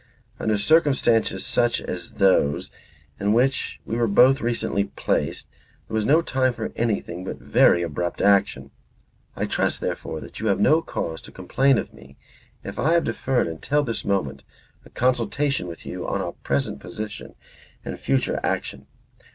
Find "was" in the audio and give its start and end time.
5.93-6.07